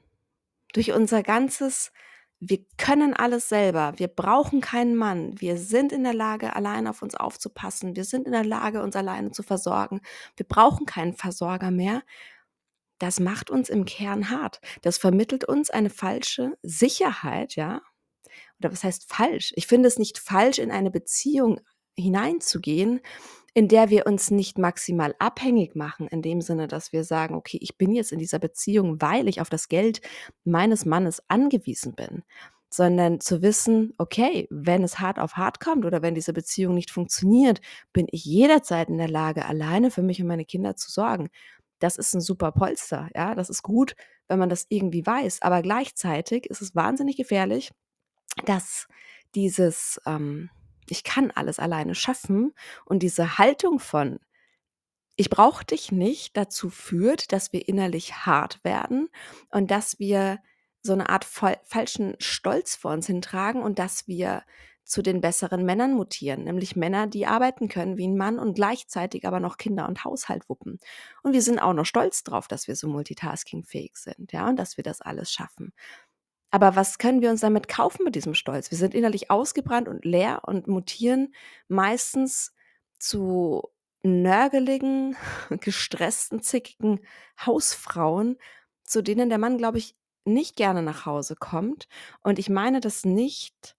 [0.73, 1.93] durch unser ganzes
[2.41, 3.95] wir können alles selber.
[3.97, 5.41] Wir brauchen keinen Mann.
[5.41, 7.97] Wir sind in der Lage, allein auf uns aufzupassen.
[7.97, 10.01] Wir sind in der Lage, uns alleine zu versorgen.
[10.37, 12.03] Wir brauchen keinen Versorger mehr.
[12.99, 14.61] Das macht uns im Kern hart.
[14.83, 17.83] Das vermittelt uns eine falsche Sicherheit, ja?
[18.61, 19.53] Oder was heißt falsch?
[19.57, 21.61] Ich finde es nicht falsch, in eine Beziehung
[21.97, 23.01] hineinzugehen,
[23.55, 27.59] in der wir uns nicht maximal abhängig machen, in dem Sinne, dass wir sagen, okay,
[27.61, 30.01] ich bin jetzt in dieser Beziehung, weil ich auf das Geld
[30.45, 32.25] meines Mannes angewiesen bin,
[32.69, 36.91] sondern zu wissen, okay, wenn es hart auf hart kommt oder wenn diese Beziehung nicht
[36.91, 37.61] funktioniert,
[37.93, 41.31] bin ich jederzeit in der Lage, alleine für mich und meine Kinder zu sorgen.
[41.85, 43.95] Das ist ein super Polster, ja, das ist gut,
[44.27, 47.73] wenn man das irgendwie weiß, aber gleichzeitig ist es wahnsinnig gefährlich,
[48.47, 48.89] dass
[49.35, 50.49] dieses ähm,
[50.89, 52.55] ich kann alles alleine schaffen
[52.87, 54.19] und diese Haltung von
[55.17, 59.11] ich brauche dich nicht dazu führt, dass wir innerlich hart werden
[59.51, 60.39] und dass wir
[60.83, 64.43] so eine Art falschen Stolz vor uns hintragen und dass wir
[64.85, 69.27] zu den besseren Männern mutieren, nämlich Männer, die arbeiten können wie ein Mann und gleichzeitig
[69.27, 70.79] aber noch Kinder und Haushalt wuppen.
[71.23, 74.77] Und wir sind auch noch stolz drauf, dass wir so multitaskingfähig sind, ja, und dass
[74.77, 75.73] wir das alles schaffen.
[76.51, 78.71] Aber was können wir uns damit kaufen mit diesem Stolz?
[78.71, 81.35] Wir sind innerlich ausgebrannt und leer und mutieren
[81.67, 82.55] meistens
[82.99, 83.71] zu
[84.05, 85.17] nörgeligen,
[85.61, 87.01] gestressten, zickigen
[87.45, 88.37] Hausfrauen,
[88.85, 91.89] zu denen der Mann, glaube ich, nicht gerne nach Hause kommt.
[92.23, 93.77] Und ich meine das nicht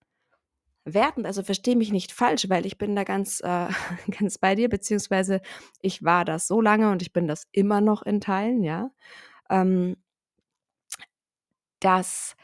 [0.85, 3.67] wertend, also verstehe mich nicht falsch, weil ich bin da ganz, äh,
[4.19, 5.41] ganz bei dir, beziehungsweise
[5.81, 8.91] ich war das so lange und ich bin das immer noch in Teilen, ja.
[9.49, 9.97] Ähm,
[11.79, 12.35] dass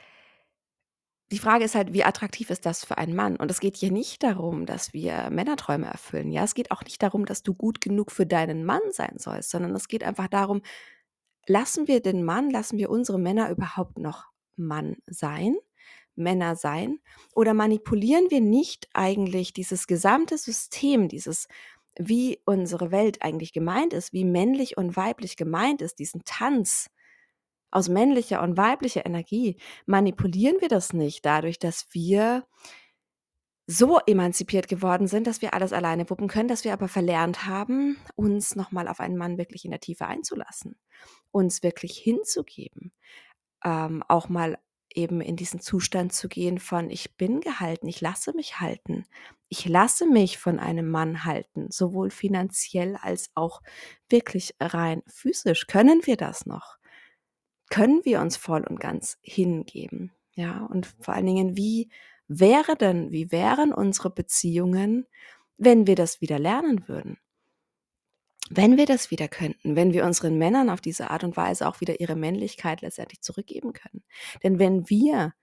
[1.32, 3.38] die Frage ist halt, wie attraktiv ist das für einen Mann?
[3.38, 6.32] Und es geht hier nicht darum, dass wir Männerträume erfüllen.
[6.32, 9.50] Ja, es geht auch nicht darum, dass du gut genug für deinen Mann sein sollst,
[9.50, 10.62] sondern es geht einfach darum,
[11.48, 14.26] lassen wir den Mann, lassen wir unsere Männer überhaupt noch
[14.58, 15.56] Mann sein?
[16.16, 17.00] Männer sein?
[17.36, 21.48] Oder manipulieren wir nicht eigentlich dieses gesamte System, dieses,
[21.98, 26.88] wie unsere Welt eigentlich gemeint ist, wie männlich und weiblich gemeint ist, diesen Tanz,
[27.72, 32.46] aus männlicher und weiblicher Energie, manipulieren wir das nicht dadurch, dass wir
[33.68, 37.98] so emanzipiert geworden sind, dass wir alles alleine wuppen können, dass wir aber verlernt haben,
[38.16, 40.78] uns nochmal auf einen Mann wirklich in der Tiefe einzulassen,
[41.32, 42.92] uns wirklich hinzugeben,
[43.64, 44.58] ähm, auch mal
[44.96, 49.06] eben in diesen Zustand zu gehen von ich bin gehalten, ich lasse mich halten,
[49.50, 53.62] ich lasse mich von einem Mann halten, sowohl finanziell als auch
[54.10, 55.68] wirklich rein physisch.
[55.68, 56.78] Können wir das noch?
[57.72, 60.12] können wir uns voll und ganz hingeben?
[60.36, 61.90] Ja, und vor allen Dingen, wie
[62.28, 65.08] wäre denn, wie wären unsere Beziehungen,
[65.58, 67.18] wenn wir das wieder lernen würden?
[68.54, 71.80] Wenn wir das wieder könnten, wenn wir unseren Männern auf diese Art und Weise auch
[71.80, 74.04] wieder ihre Männlichkeit letztendlich zurückgeben können.
[74.44, 75.34] Denn wenn wir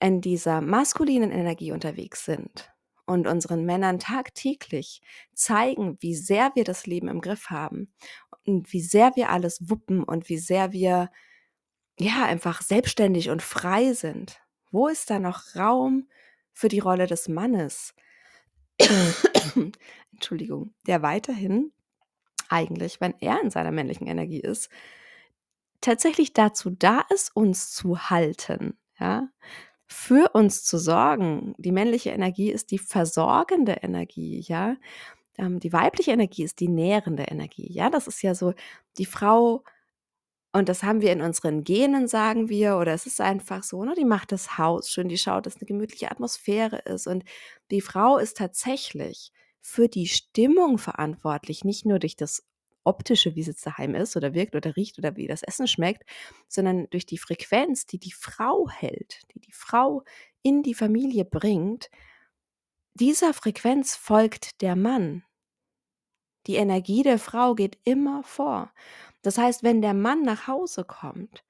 [0.00, 2.70] in dieser maskulinen Energie unterwegs sind
[3.04, 5.02] und unseren Männern tagtäglich
[5.34, 7.92] zeigen, wie sehr wir das Leben im Griff haben
[8.46, 11.10] und wie sehr wir alles wuppen und wie sehr wir
[11.98, 14.40] ja, einfach selbstständig und frei sind.
[14.70, 16.08] Wo ist da noch Raum
[16.54, 17.94] für die Rolle des Mannes?
[20.12, 21.72] Entschuldigung, der weiterhin
[22.50, 24.70] eigentlich, wenn er in seiner männlichen Energie ist,
[25.80, 29.28] tatsächlich dazu da ist, uns zu halten, ja,
[29.86, 31.54] für uns zu sorgen.
[31.58, 34.76] Die männliche Energie ist die versorgende Energie, ja.
[35.38, 37.90] Ähm, die weibliche Energie ist die nährende Energie, ja.
[37.90, 38.54] Das ist ja so,
[38.98, 39.64] die Frau
[40.52, 43.94] Und das haben wir in unseren Genen, sagen wir, oder es ist einfach so, ne?
[43.96, 47.06] Die macht das Haus schön, die schaut, dass eine gemütliche Atmosphäre ist.
[47.06, 47.24] Und
[47.70, 49.32] die Frau ist tatsächlich
[49.66, 52.46] für die Stimmung verantwortlich, nicht nur durch das
[52.84, 56.08] Optische, wie es jetzt daheim ist oder wirkt oder riecht oder wie das Essen schmeckt,
[56.46, 60.04] sondern durch die Frequenz, die die Frau hält, die die Frau
[60.42, 61.90] in die Familie bringt.
[62.94, 65.24] Dieser Frequenz folgt der Mann.
[66.46, 68.72] Die Energie der Frau geht immer vor.
[69.22, 71.44] Das heißt, wenn der Mann nach Hause kommt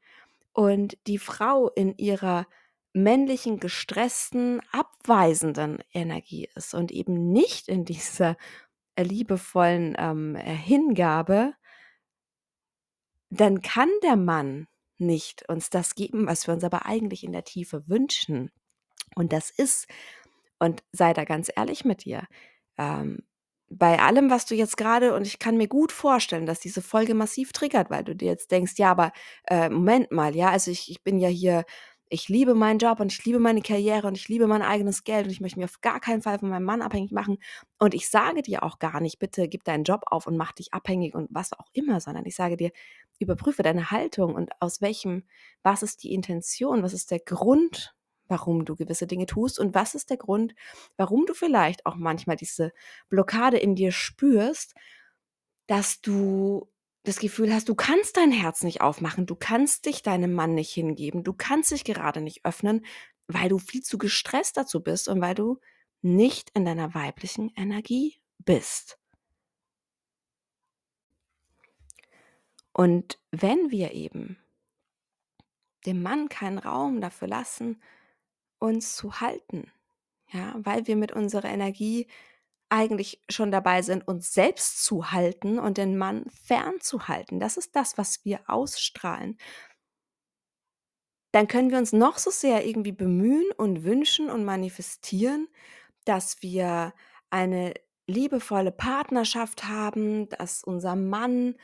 [0.55, 2.47] und die Frau in ihrer
[2.97, 8.37] männlichen, gestressten, abweisenden Energie ist und eben nicht in dieser
[8.99, 11.53] liebevollen ähm, äh, Hingabe,
[13.29, 17.45] dann kann der Mann nicht uns das geben, was wir uns aber eigentlich in der
[17.45, 18.51] Tiefe wünschen.
[19.15, 19.87] Und das ist,
[20.59, 22.27] und sei da ganz ehrlich mit dir,
[22.79, 23.19] ähm,
[23.69, 27.15] bei allem, was du jetzt gerade, und ich kann mir gut vorstellen, dass diese Folge
[27.15, 29.13] massiv triggert, weil du dir jetzt denkst, ja, aber
[29.49, 31.65] äh, Moment mal, ja, also ich, ich bin ja hier
[32.09, 35.27] ich liebe meinen Job und ich liebe meine Karriere und ich liebe mein eigenes Geld
[35.27, 37.39] und ich möchte mich auf gar keinen Fall von meinem Mann abhängig machen.
[37.79, 40.73] Und ich sage dir auch gar nicht, bitte gib deinen Job auf und mach dich
[40.73, 42.71] abhängig und was auch immer, sondern ich sage dir,
[43.19, 45.25] überprüfe deine Haltung und aus welchem,
[45.63, 47.95] was ist die Intention, was ist der Grund,
[48.29, 50.55] warum du gewisse Dinge tust und was ist der Grund,
[50.97, 52.73] warum du vielleicht auch manchmal diese
[53.09, 54.75] Blockade in dir spürst,
[55.67, 56.69] dass du
[57.07, 60.73] das Gefühl hast, du kannst dein Herz nicht aufmachen, du kannst dich deinem Mann nicht
[60.73, 62.85] hingeben, du kannst dich gerade nicht öffnen,
[63.29, 65.61] weil du viel zu gestresst dazu bist und weil du
[66.03, 68.99] nicht in deiner weiblichen Energie bist.
[72.73, 74.37] Und wenn wir eben
[75.87, 77.81] dem Mann keinen Raum dafür lassen,
[78.59, 79.71] uns zu halten,
[80.33, 82.09] ja, weil wir mit unserer Energie
[82.69, 87.41] eigentlich schon dabei sind, uns selbst zu halten und den Mann fernzuhalten.
[87.41, 89.39] Das ist das, was wir ausstrahlen.
[91.33, 95.49] Dann können wir uns noch so sehr irgendwie bemühen und wünschen und manifestieren,
[96.05, 96.95] dass wir
[97.31, 97.75] eine
[98.07, 101.57] liebevolle Partnerschaft haben, dass unser Mann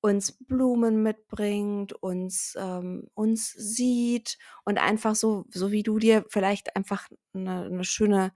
[0.00, 6.76] uns Blumen mitbringt, uns, ähm, uns sieht und einfach so, so wie du dir vielleicht
[6.76, 8.32] einfach eine, eine schöne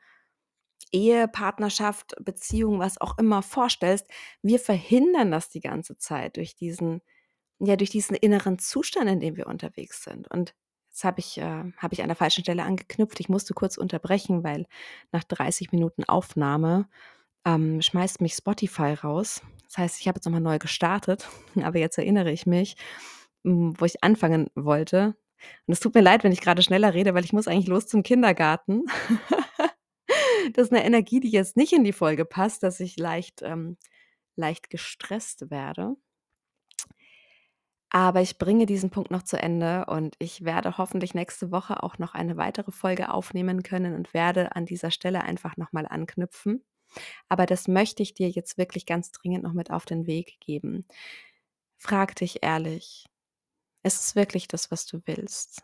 [0.93, 4.07] Ehe, Partnerschaft, Beziehung, was auch immer vorstellst,
[4.43, 7.03] wir verhindern das die ganze Zeit durch diesen,
[7.59, 10.31] ja, durch diesen inneren Zustand, in dem wir unterwegs sind.
[10.31, 10.55] Und
[10.91, 13.21] jetzt habe ich, äh, hab ich an der falschen Stelle angeknüpft.
[13.21, 14.67] Ich musste kurz unterbrechen, weil
[15.11, 16.89] nach 30 Minuten Aufnahme
[17.45, 19.43] ähm, schmeißt mich Spotify raus.
[19.67, 21.29] Das heißt, ich habe jetzt nochmal neu gestartet,
[21.63, 22.77] aber jetzt erinnere ich mich,
[23.45, 25.17] wo ich anfangen wollte.
[25.67, 27.87] Und es tut mir leid, wenn ich gerade schneller rede, weil ich muss eigentlich los
[27.87, 28.85] zum Kindergarten.
[30.55, 33.77] das ist eine Energie, die jetzt nicht in die Folge passt, dass ich leicht, ähm,
[34.37, 35.97] leicht gestresst werde.
[37.95, 41.99] Aber ich bringe diesen Punkt noch zu Ende und ich werde hoffentlich nächste Woche auch
[41.99, 46.65] noch eine weitere Folge aufnehmen können und werde an dieser Stelle einfach nochmal anknüpfen.
[47.29, 50.87] Aber das möchte ich dir jetzt wirklich ganz dringend noch mit auf den Weg geben.
[51.77, 53.07] Frag dich ehrlich,
[53.83, 55.63] ist es wirklich das, was du willst?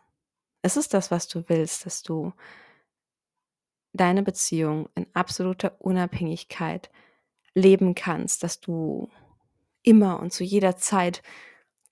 [0.61, 2.33] Ist es das, was du willst, dass du
[3.93, 6.89] deine Beziehung in absoluter Unabhängigkeit
[7.53, 9.09] leben kannst, dass du
[9.83, 11.21] immer und zu jeder Zeit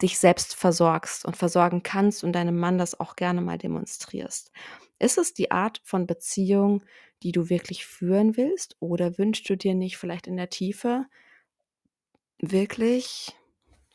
[0.02, 4.52] dich selbst versorgst und versorgen kannst und deinem Mann das auch gerne mal demonstrierst.
[5.00, 6.84] Ist es die Art von Beziehung,
[7.24, 11.06] die du wirklich führen willst oder wünschst du dir nicht vielleicht in der Tiefe
[12.40, 13.36] wirklich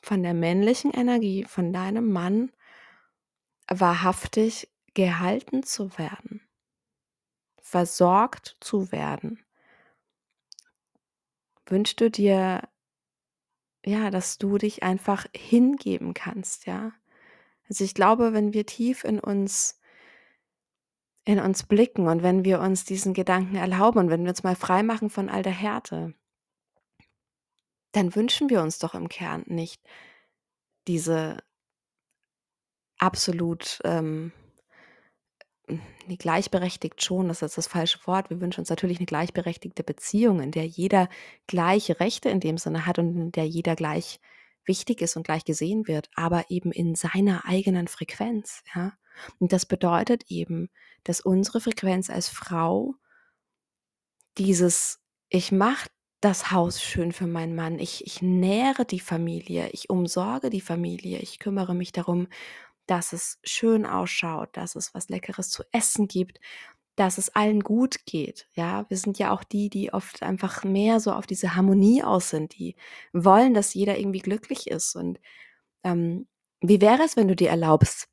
[0.00, 2.50] von der männlichen Energie, von deinem Mann
[3.68, 6.40] wahrhaftig gehalten zu werden?
[7.72, 9.42] Versorgt zu werden.
[11.64, 12.68] Wünschst du dir,
[13.82, 16.92] ja, dass du dich einfach hingeben kannst, ja?
[17.70, 19.80] Also ich glaube, wenn wir tief in uns
[21.24, 24.56] in uns blicken und wenn wir uns diesen Gedanken erlauben und wenn wir uns mal
[24.56, 26.12] frei machen von all der Härte,
[27.92, 29.80] dann wünschen wir uns doch im Kern nicht
[30.88, 31.38] diese
[32.98, 34.32] absolut ähm,
[35.68, 38.30] nie gleichberechtigt schon, das ist das falsche Wort.
[38.30, 41.08] Wir wünschen uns natürlich eine gleichberechtigte Beziehung, in der jeder
[41.46, 44.20] gleiche Rechte in dem Sinne hat und in der jeder gleich
[44.64, 48.92] wichtig ist und gleich gesehen wird, aber eben in seiner eigenen Frequenz, ja.
[49.38, 50.70] Und das bedeutet eben,
[51.04, 52.94] dass unsere Frequenz als Frau
[54.38, 55.88] dieses ich mache
[56.20, 61.18] das Haus schön für meinen Mann, ich ich nähere die Familie, ich umsorge die Familie,
[61.18, 62.28] ich kümmere mich darum,
[62.86, 66.40] dass es schön ausschaut, dass es was Leckeres zu essen gibt,
[66.96, 68.48] dass es allen gut geht.
[68.54, 72.30] Ja, wir sind ja auch die, die oft einfach mehr so auf diese Harmonie aus
[72.30, 72.76] sind, die
[73.12, 74.94] wollen, dass jeder irgendwie glücklich ist.
[74.96, 75.20] Und
[75.84, 76.28] ähm,
[76.60, 78.08] Wie wäre es, wenn du dir erlaubst,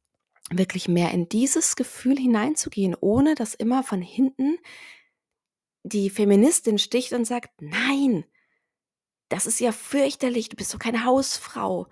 [0.51, 4.57] wirklich mehr in dieses Gefühl hineinzugehen, ohne dass immer von hinten
[5.83, 8.25] die Feministin sticht und sagt, nein,
[9.29, 11.87] das ist ja fürchterlich, du bist doch keine Hausfrau.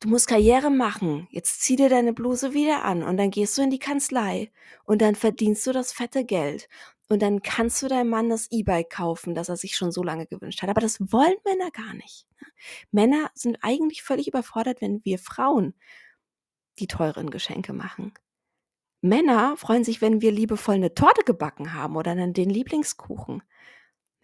[0.00, 1.26] Du musst Karriere machen.
[1.30, 4.52] Jetzt zieh dir deine Bluse wieder an und dann gehst du in die Kanzlei
[4.84, 6.68] und dann verdienst du das fette Geld
[7.08, 10.26] und dann kannst du deinem Mann das E-Bike kaufen, das er sich schon so lange
[10.26, 10.70] gewünscht hat.
[10.70, 12.26] Aber das wollen Männer gar nicht.
[12.40, 12.46] Ne?
[12.92, 15.74] Männer sind eigentlich völlig überfordert, wenn wir Frauen
[16.78, 18.12] die teuren Geschenke machen.
[19.00, 23.42] Männer freuen sich, wenn wir liebevoll eine Torte gebacken haben oder dann den Lieblingskuchen.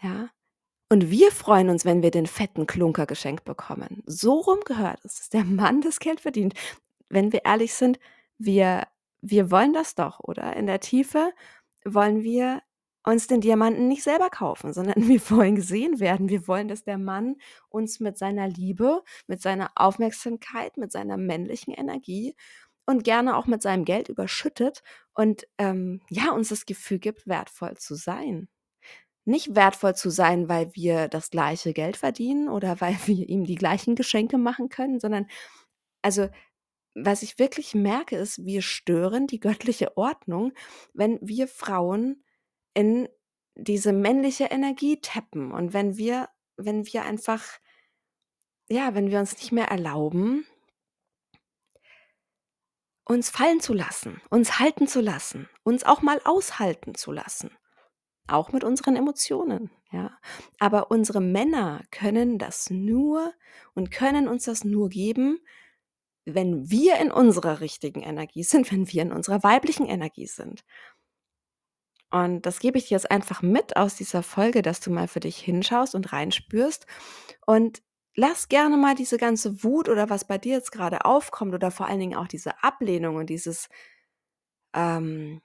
[0.03, 0.31] Ja.
[0.89, 4.03] Und wir freuen uns, wenn wir den fetten Klunker geschenkt bekommen.
[4.07, 6.55] So rum gehört es, dass der Mann das Geld verdient.
[7.09, 7.99] Wenn wir ehrlich sind,
[8.39, 8.87] wir,
[9.20, 10.55] wir wollen das doch, oder?
[10.57, 11.32] In der Tiefe
[11.85, 12.62] wollen wir
[13.05, 16.28] uns den Diamanten nicht selber kaufen, sondern wir wollen gesehen werden.
[16.28, 17.37] Wir wollen, dass der Mann
[17.68, 22.35] uns mit seiner Liebe, mit seiner Aufmerksamkeit, mit seiner männlichen Energie
[22.87, 24.82] und gerne auch mit seinem Geld überschüttet
[25.14, 28.49] und ähm, ja, uns das Gefühl gibt, wertvoll zu sein.
[29.25, 33.57] Nicht wertvoll zu sein, weil wir das gleiche Geld verdienen oder weil wir ihm die
[33.57, 35.27] gleichen Geschenke machen können, sondern
[36.03, 36.29] also
[36.95, 40.53] was ich wirklich merke, ist, wir stören die göttliche Ordnung,
[40.93, 42.22] wenn wir Frauen
[42.72, 43.09] in
[43.57, 47.43] diese männliche Energie tappen und wenn wir, wenn wir einfach,
[48.68, 50.47] ja, wenn wir uns nicht mehr erlauben,
[53.05, 57.51] uns fallen zu lassen, uns halten zu lassen, uns auch mal aushalten zu lassen.
[58.27, 60.18] Auch mit unseren Emotionen, ja.
[60.59, 63.33] Aber unsere Männer können das nur
[63.75, 65.41] und können uns das nur geben,
[66.25, 70.64] wenn wir in unserer richtigen Energie sind, wenn wir in unserer weiblichen Energie sind.
[72.11, 75.20] Und das gebe ich dir jetzt einfach mit aus dieser Folge, dass du mal für
[75.20, 76.87] dich hinschaust und reinspürst
[77.45, 77.83] und
[78.14, 81.87] lass gerne mal diese ganze Wut oder was bei dir jetzt gerade aufkommt oder vor
[81.87, 83.68] allen Dingen auch diese Ablehnung und dieses,
[84.75, 85.41] ähm,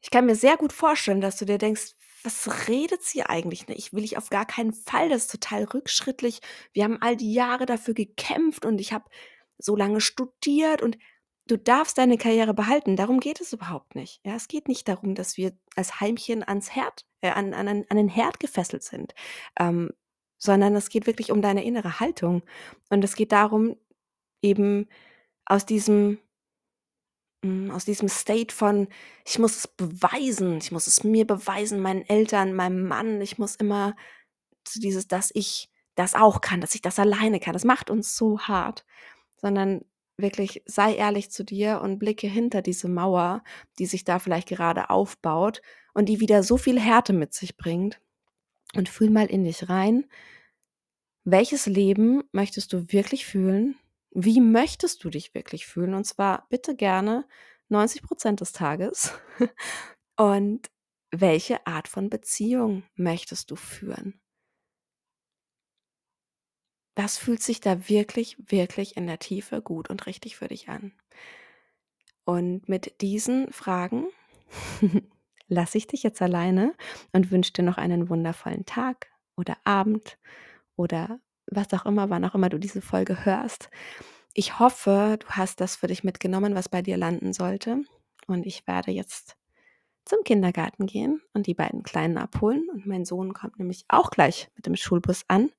[0.00, 3.66] ich kann mir sehr gut vorstellen, dass du dir denkst, was redet sie eigentlich?
[3.66, 3.74] Ne?
[3.74, 6.40] Ich will ich auf gar keinen Fall, das ist total rückschrittlich.
[6.72, 9.04] Wir haben all die Jahre dafür gekämpft und ich habe
[9.58, 10.98] so lange studiert und
[11.46, 12.96] du darfst deine Karriere behalten.
[12.96, 14.20] Darum geht es überhaupt nicht.
[14.24, 17.96] Ja, es geht nicht darum, dass wir als Heimchen ans Herd, äh, an, an, an
[17.96, 19.14] den Herd gefesselt sind.
[19.58, 19.90] Ähm,
[20.38, 22.42] sondern es geht wirklich um deine innere Haltung.
[22.88, 23.76] Und es geht darum,
[24.42, 24.88] eben
[25.44, 26.18] aus diesem,
[27.44, 28.88] hm, aus diesem State von,
[29.26, 33.56] ich muss es beweisen, ich muss es mir beweisen, meinen Eltern, meinem Mann, ich muss
[33.56, 33.96] immer
[34.64, 37.52] zu dieses, dass ich das auch kann, dass ich das alleine kann.
[37.52, 38.84] Das macht uns so hart.
[39.36, 39.84] Sondern
[40.18, 43.42] wirklich sei ehrlich zu dir und blicke hinter diese Mauer,
[43.78, 45.62] die sich da vielleicht gerade aufbaut
[45.94, 48.00] und die wieder so viel Härte mit sich bringt
[48.74, 50.06] und fühl mal in dich rein.
[51.24, 53.76] Welches Leben möchtest du wirklich fühlen?
[54.12, 55.94] Wie möchtest du dich wirklich fühlen?
[55.94, 57.26] Und zwar bitte gerne
[57.68, 59.12] 90 Prozent des Tages.
[60.16, 60.70] Und
[61.12, 64.20] welche Art von Beziehung möchtest du führen?
[66.96, 70.92] Was fühlt sich da wirklich, wirklich in der Tiefe gut und richtig für dich an?
[72.24, 74.06] Und mit diesen Fragen
[75.48, 76.74] lasse ich dich jetzt alleine
[77.12, 80.18] und wünsche dir noch einen wundervollen Tag oder Abend
[80.76, 81.20] oder
[81.50, 83.70] was auch immer, wann auch immer du diese Folge hörst.
[84.34, 87.82] Ich hoffe, du hast das für dich mitgenommen, was bei dir landen sollte.
[88.26, 89.36] Und ich werde jetzt
[90.04, 92.68] zum Kindergarten gehen und die beiden Kleinen abholen.
[92.72, 95.50] Und mein Sohn kommt nämlich auch gleich mit dem Schulbus an.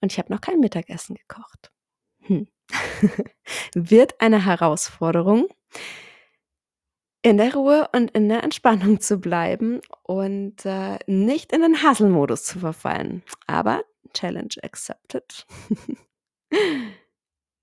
[0.00, 1.72] Und ich habe noch kein Mittagessen gekocht.
[2.20, 2.48] Hm.
[3.74, 5.46] Wird eine Herausforderung
[7.22, 12.44] in der Ruhe und in der Entspannung zu bleiben und äh, nicht in den Hasselmodus
[12.44, 13.22] zu verfallen.
[13.46, 15.46] Aber Challenge accepted.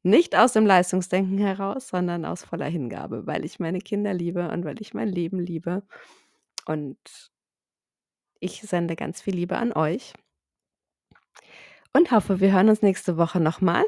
[0.03, 4.65] nicht aus dem Leistungsdenken heraus, sondern aus voller Hingabe, weil ich meine Kinder liebe und
[4.65, 5.83] weil ich mein Leben liebe.
[6.65, 6.97] Und
[8.39, 10.13] ich sende ganz viel Liebe an euch
[11.93, 13.83] und hoffe, wir hören uns nächste Woche nochmal.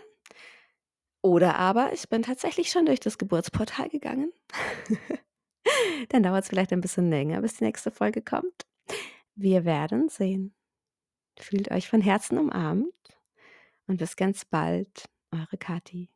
[1.22, 4.32] Oder aber ich bin tatsächlich schon durch das Geburtsportal gegangen.
[6.10, 8.66] Dann dauert es vielleicht ein bisschen länger, bis die nächste Folge kommt.
[9.36, 10.56] Wir werden sehen.
[11.40, 12.94] Fühlt euch von Herzen umarmt
[13.88, 16.10] und bis ganz bald, eure Kathi.